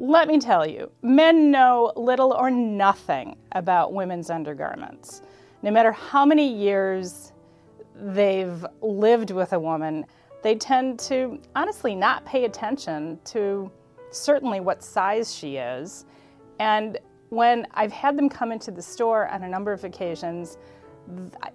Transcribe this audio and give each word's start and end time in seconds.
Let 0.00 0.28
me 0.28 0.38
tell 0.38 0.64
you, 0.64 0.92
men 1.02 1.50
know 1.50 1.92
little 1.96 2.32
or 2.32 2.52
nothing 2.52 3.36
about 3.50 3.92
women's 3.92 4.30
undergarments. 4.30 5.22
No 5.62 5.72
matter 5.72 5.90
how 5.90 6.24
many 6.24 6.46
years 6.46 7.32
they've 7.96 8.64
lived 8.80 9.32
with 9.32 9.54
a 9.54 9.58
woman, 9.58 10.06
they 10.44 10.54
tend 10.54 11.00
to 11.00 11.40
honestly 11.56 11.96
not 11.96 12.24
pay 12.24 12.44
attention 12.44 13.18
to 13.24 13.72
certainly 14.12 14.60
what 14.60 14.84
size 14.84 15.34
she 15.34 15.56
is. 15.56 16.04
And 16.60 16.98
when 17.30 17.66
I've 17.74 17.90
had 17.90 18.16
them 18.16 18.28
come 18.28 18.52
into 18.52 18.70
the 18.70 18.82
store 18.82 19.26
on 19.26 19.42
a 19.42 19.48
number 19.48 19.72
of 19.72 19.82
occasions, 19.82 20.58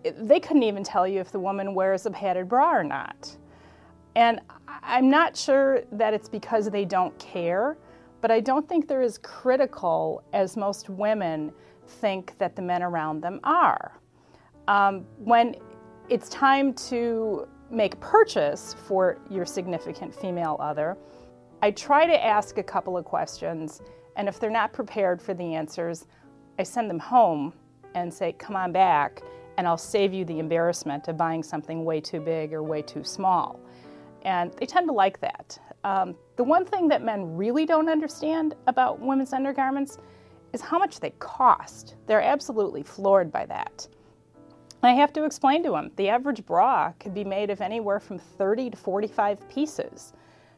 they 0.04 0.42
couldn't 0.42 0.64
even 0.64 0.84
tell 0.84 1.08
you 1.08 1.22
if 1.22 1.32
the 1.32 1.40
woman 1.40 1.74
wears 1.74 2.06
a 2.06 2.12
padded 2.12 2.50
bra 2.50 2.76
or 2.76 2.84
not. 2.84 3.38
And 4.18 4.42
I'm 4.68 5.10
not 5.10 5.38
sure 5.38 5.84
that 5.94 6.14
it's 6.14 6.28
because 6.28 6.70
they 6.70 6.84
don't 6.84 7.18
care, 7.20 7.78
but 8.24 8.32
I 8.32 8.40
don't 8.40 8.70
think 8.70 8.88
they're 8.88 9.02
as 9.02 9.18
critical 9.18 10.24
as 10.32 10.56
most 10.56 10.90
women 10.90 11.52
think 11.86 12.38
that 12.38 12.56
the 12.56 12.62
men 12.62 12.82
around 12.82 13.20
them 13.20 13.42
are. 13.44 14.00
Um, 14.70 15.04
when 15.18 15.58
it's 16.08 16.30
time 16.30 16.74
to 16.88 17.46
make 17.70 18.00
purchase 18.00 18.78
for 18.88 19.18
your 19.30 19.46
significant 19.46 20.16
female 20.16 20.56
other, 20.62 20.96
I 21.62 21.72
try 21.72 22.06
to 22.06 22.26
ask 22.26 22.58
a 22.58 22.64
couple 22.64 22.96
of 22.96 23.04
questions, 23.04 23.82
and 24.16 24.30
if 24.30 24.40
they're 24.40 24.50
not 24.50 24.72
prepared 24.72 25.22
for 25.22 25.34
the 25.34 25.54
answers, 25.54 26.06
I 26.58 26.64
send 26.64 26.90
them 26.90 27.00
home 27.00 27.52
and 27.94 28.14
say, 28.14 28.32
Come 28.32 28.56
on 28.56 28.72
back, 28.72 29.22
and 29.58 29.68
I'll 29.68 29.78
save 29.78 30.14
you 30.14 30.24
the 30.24 30.40
embarrassment 30.40 31.10
of 31.10 31.18
buying 31.18 31.44
something 31.44 31.84
way 31.84 32.00
too 32.00 32.22
big 32.22 32.54
or 32.54 32.64
way 32.64 32.84
too 32.84 33.04
small. 33.04 33.60
And 34.24 34.54
they 34.54 34.66
tend 34.66 34.88
to 34.88 34.94
like 34.94 35.20
that. 35.20 35.60
Um, 35.84 36.16
the 36.38 36.44
one 36.44 36.66
thing 36.66 36.88
that 36.88 37.04
men 37.04 37.36
really 37.36 37.66
don't 37.66 37.90
understand 37.90 38.56
about 38.68 39.00
women's 39.00 39.34
undergarments 39.34 39.98
is 40.54 40.62
how 40.62 40.80
much 40.80 41.00
they 41.00 41.12
cost. 41.20 41.96
They're 42.08 42.22
absolutely 42.22 42.84
floored 42.84 43.32
by 43.32 43.46
that. 43.48 43.88
I 44.82 44.92
have 44.92 45.14
to 45.14 45.24
explain 45.24 45.64
to 45.64 45.72
them 45.72 45.92
the 45.96 46.10
average 46.10 46.46
bra 46.46 46.94
could 47.00 47.14
be 47.14 47.24
made 47.24 47.50
of 47.50 47.62
anywhere 47.62 48.00
from 48.00 48.20
30 48.20 48.72
to 48.72 48.78
45 48.78 49.50
pieces 49.50 50.14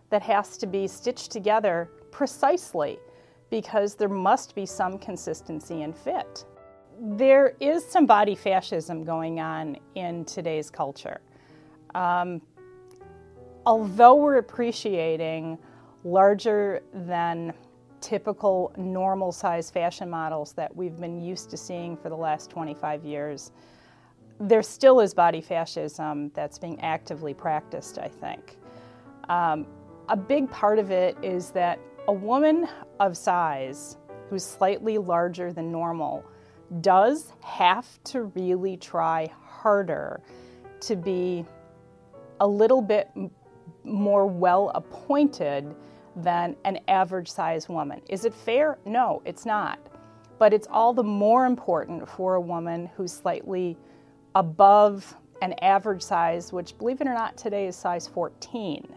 that 0.10 0.22
has 0.24 0.58
to 0.58 0.68
be 0.68 0.88
stitched 0.88 1.32
together 1.32 1.90
precisely 2.12 3.00
because 3.50 3.96
there 3.96 4.10
must 4.10 4.56
be 4.56 4.66
some 4.66 4.98
consistency 4.98 5.84
and 5.84 5.96
fit. 5.96 6.46
There 7.00 7.56
is 7.60 7.86
some 7.86 8.06
body 8.06 8.36
fascism 8.36 9.04
going 9.04 9.40
on 9.40 9.78
in 9.96 10.26
today's 10.26 10.70
culture. 10.70 11.22
Um, 11.94 12.42
although 13.66 14.16
we're 14.16 14.38
appreciating 14.38 15.58
larger 16.04 16.84
than 16.94 17.54
typical 18.00 18.72
normal 18.78 19.32
size 19.32 19.72
fashion 19.72 20.10
models 20.10 20.54
that 20.54 20.76
we've 20.76 20.98
been 20.98 21.20
used 21.20 21.50
to 21.50 21.58
seeing 21.58 21.98
for 21.98 22.10
the 22.10 22.16
last 22.16 22.52
25 22.52 23.04
years, 23.04 23.52
there 24.40 24.62
still 24.62 25.00
is 25.00 25.14
body 25.14 25.42
fascism 25.42 26.30
that's 26.36 26.60
being 26.60 26.80
actively 26.82 27.34
practiced, 27.34 27.98
I 27.98 28.08
think. 28.08 28.58
Um, 29.30 29.66
a 30.10 30.18
big 30.18 30.52
part 30.52 30.78
of 30.78 30.92
it 30.92 31.18
is 31.24 31.50
that 31.52 31.80
a 32.08 32.14
woman 32.14 32.68
of 33.00 33.18
size 33.18 33.98
who's 34.30 34.44
slightly 34.44 35.00
larger 35.00 35.52
than 35.52 35.72
normal 35.72 36.24
does 36.82 37.34
have 37.42 37.88
to 38.04 38.24
really 38.24 38.78
try 38.78 39.32
harder 39.42 40.22
to 40.82 40.96
be 40.96 41.44
a 42.40 42.48
little 42.48 42.82
bit 42.82 43.10
more 43.86 44.26
well 44.26 44.72
appointed 44.76 45.76
than 46.16 46.56
an 46.64 46.80
average 46.88 47.30
size 47.30 47.68
woman. 47.70 48.02
Is 48.10 48.26
it 48.26 48.34
fair? 48.34 48.78
No, 48.86 49.22
it's 49.26 49.46
not. 49.46 49.80
But 50.38 50.54
it's 50.54 50.68
all 50.70 50.94
the 50.94 51.04
more 51.04 51.46
important 51.46 52.08
for 52.10 52.36
a 52.36 52.42
woman 52.42 52.90
who's 52.96 53.14
slightly 53.14 53.78
above 54.34 55.16
an 55.42 55.54
average 55.62 56.02
size, 56.02 56.52
which, 56.52 56.78
believe 56.78 57.02
it 57.02 57.08
or 57.08 57.14
not, 57.14 57.38
today 57.38 57.68
is 57.68 57.76
size 57.76 58.08
14. 58.08 58.88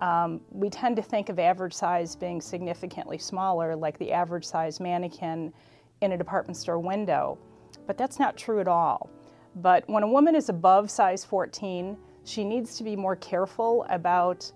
Um, 0.00 0.40
we 0.50 0.68
tend 0.68 0.96
to 0.96 1.02
think 1.02 1.28
of 1.28 1.38
average 1.38 1.72
size 1.72 2.16
being 2.16 2.40
significantly 2.40 3.18
smaller, 3.18 3.76
like 3.76 3.98
the 3.98 4.12
average 4.12 4.44
size 4.44 4.80
mannequin 4.80 5.52
in 6.00 6.12
a 6.12 6.18
department 6.18 6.56
store 6.56 6.78
window, 6.78 7.38
but 7.86 7.96
that's 7.96 8.18
not 8.18 8.36
true 8.36 8.60
at 8.60 8.68
all. 8.68 9.08
But 9.56 9.88
when 9.88 10.02
a 10.02 10.08
woman 10.08 10.34
is 10.34 10.48
above 10.48 10.90
size 10.90 11.24
14, 11.24 11.96
she 12.24 12.44
needs 12.44 12.76
to 12.76 12.84
be 12.84 12.96
more 12.96 13.16
careful 13.16 13.86
about 13.88 14.50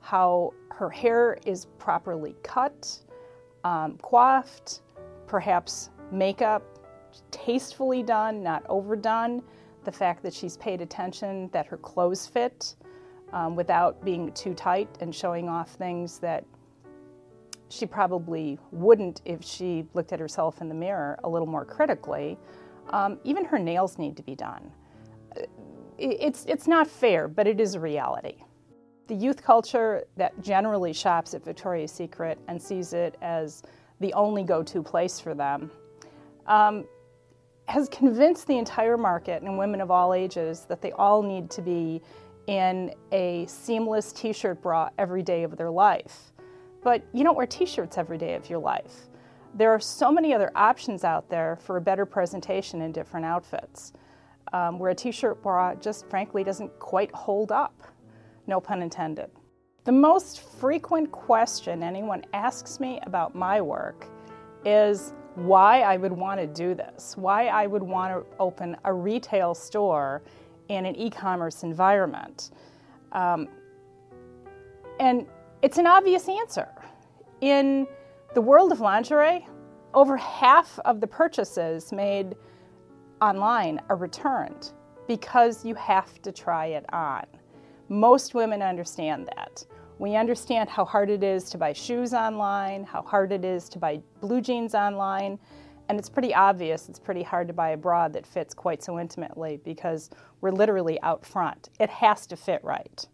how 0.00 0.52
her 0.70 0.88
hair 0.88 1.38
is 1.44 1.66
properly 1.78 2.34
cut, 2.42 2.98
um, 3.64 3.98
coiffed, 3.98 4.80
perhaps 5.26 5.90
makeup 6.10 6.62
tastefully 7.30 8.02
done, 8.02 8.42
not 8.42 8.64
overdone 8.68 9.42
the 9.84 9.92
fact 9.92 10.22
that 10.22 10.34
she's 10.34 10.56
paid 10.56 10.80
attention 10.80 11.48
that 11.52 11.66
her 11.66 11.76
clothes 11.76 12.26
fit 12.26 12.74
um, 13.32 13.56
without 13.56 14.04
being 14.04 14.32
too 14.32 14.54
tight 14.54 14.88
and 15.00 15.14
showing 15.14 15.48
off 15.48 15.70
things 15.70 16.18
that 16.18 16.44
she 17.68 17.86
probably 17.86 18.58
wouldn't 18.72 19.22
if 19.24 19.44
she 19.44 19.86
looked 19.94 20.12
at 20.12 20.18
herself 20.18 20.60
in 20.60 20.68
the 20.68 20.74
mirror 20.74 21.18
a 21.24 21.28
little 21.28 21.46
more 21.46 21.64
critically. 21.64 22.36
Um, 22.90 23.18
even 23.24 23.44
her 23.44 23.58
nails 23.58 23.96
need 23.96 24.16
to 24.16 24.22
be 24.22 24.34
done. 24.34 24.72
It's, 26.00 26.46
it's 26.46 26.66
not 26.66 26.86
fair, 26.86 27.28
but 27.28 27.46
it 27.46 27.60
is 27.60 27.74
a 27.74 27.80
reality. 27.80 28.36
The 29.06 29.14
youth 29.14 29.42
culture 29.42 30.04
that 30.16 30.40
generally 30.40 30.92
shops 30.92 31.34
at 31.34 31.44
Victoria's 31.44 31.92
Secret 31.92 32.38
and 32.48 32.60
sees 32.60 32.92
it 32.92 33.16
as 33.20 33.62
the 34.00 34.12
only 34.14 34.42
go 34.42 34.62
to 34.62 34.82
place 34.82 35.20
for 35.20 35.34
them 35.34 35.70
um, 36.46 36.86
has 37.66 37.88
convinced 37.88 38.46
the 38.46 38.56
entire 38.56 38.96
market 38.96 39.42
and 39.42 39.58
women 39.58 39.80
of 39.80 39.90
all 39.90 40.14
ages 40.14 40.64
that 40.68 40.80
they 40.80 40.92
all 40.92 41.22
need 41.22 41.50
to 41.50 41.62
be 41.62 42.00
in 42.46 42.92
a 43.12 43.46
seamless 43.46 44.12
t 44.12 44.32
shirt 44.32 44.60
bra 44.62 44.88
every 44.98 45.22
day 45.22 45.44
of 45.44 45.56
their 45.56 45.70
life. 45.70 46.32
But 46.82 47.04
you 47.12 47.22
don't 47.24 47.36
wear 47.36 47.46
t 47.46 47.66
shirts 47.66 47.98
every 47.98 48.18
day 48.18 48.34
of 48.34 48.48
your 48.48 48.58
life. 48.58 49.08
There 49.54 49.70
are 49.70 49.80
so 49.80 50.10
many 50.10 50.32
other 50.32 50.50
options 50.54 51.04
out 51.04 51.28
there 51.28 51.56
for 51.56 51.76
a 51.76 51.80
better 51.80 52.06
presentation 52.06 52.80
in 52.80 52.92
different 52.92 53.26
outfits, 53.26 53.92
um, 54.52 54.78
where 54.78 54.90
a 54.90 54.94
t 54.94 55.12
shirt 55.12 55.42
bra 55.42 55.74
just 55.74 56.08
frankly 56.08 56.44
doesn't 56.44 56.76
quite 56.78 57.12
hold 57.12 57.52
up. 57.52 57.82
No 58.46 58.60
pun 58.60 58.82
intended. 58.82 59.30
The 59.84 59.92
most 59.92 60.40
frequent 60.40 61.10
question 61.10 61.82
anyone 61.82 62.24
asks 62.32 62.80
me 62.80 63.00
about 63.04 63.34
my 63.34 63.60
work 63.60 64.06
is 64.64 65.14
why 65.36 65.82
I 65.82 65.96
would 65.96 66.12
want 66.12 66.40
to 66.40 66.46
do 66.46 66.74
this, 66.74 67.16
why 67.16 67.46
I 67.46 67.66
would 67.66 67.82
want 67.82 68.12
to 68.12 68.36
open 68.38 68.76
a 68.84 68.92
retail 68.92 69.54
store 69.54 70.22
in 70.68 70.86
an 70.86 70.96
e 70.96 71.10
commerce 71.10 71.62
environment. 71.62 72.50
Um, 73.12 73.48
and 74.98 75.26
it's 75.62 75.78
an 75.78 75.86
obvious 75.86 76.28
answer. 76.28 76.68
In 77.40 77.86
the 78.34 78.40
world 78.40 78.70
of 78.70 78.80
lingerie, 78.80 79.46
over 79.94 80.16
half 80.16 80.78
of 80.84 81.00
the 81.00 81.06
purchases 81.06 81.90
made 81.92 82.36
online 83.20 83.80
are 83.88 83.96
returned 83.96 84.72
because 85.06 85.64
you 85.64 85.74
have 85.74 86.20
to 86.22 86.32
try 86.32 86.66
it 86.66 86.84
on. 86.92 87.24
Most 87.88 88.34
women 88.34 88.62
understand 88.62 89.28
that. 89.36 89.64
We 89.98 90.16
understand 90.16 90.70
how 90.70 90.84
hard 90.84 91.10
it 91.10 91.22
is 91.22 91.50
to 91.50 91.58
buy 91.58 91.72
shoes 91.72 92.14
online, 92.14 92.84
how 92.84 93.02
hard 93.02 93.32
it 93.32 93.44
is 93.44 93.68
to 93.70 93.78
buy 93.78 94.00
blue 94.20 94.40
jeans 94.40 94.74
online, 94.74 95.38
and 95.88 95.98
it's 95.98 96.08
pretty 96.08 96.32
obvious 96.32 96.88
it's 96.88 97.00
pretty 97.00 97.22
hard 97.22 97.48
to 97.48 97.52
buy 97.52 97.70
a 97.70 97.76
bra 97.76 98.06
that 98.08 98.24
fits 98.24 98.54
quite 98.54 98.82
so 98.82 99.00
intimately 99.00 99.60
because 99.64 100.08
we're 100.40 100.52
literally 100.52 101.02
out 101.02 101.26
front. 101.26 101.68
It 101.80 101.90
has 101.90 102.26
to 102.28 102.36
fit 102.36 102.62
right. 102.62 103.06